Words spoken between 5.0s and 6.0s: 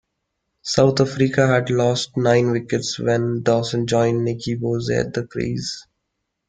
the crease.